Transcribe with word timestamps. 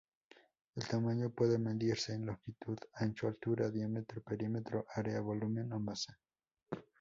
El 0.73 0.87
tamaño 0.87 1.29
puede 1.29 1.59
medirse 1.59 2.15
en 2.15 2.25
longitud, 2.25 2.79
ancho, 2.95 3.27
altura, 3.27 3.69
diámetro, 3.69 4.23
perímetro, 4.23 4.87
área, 4.95 5.21
volumen 5.21 5.71
o 5.73 5.79
masa. 5.79 6.19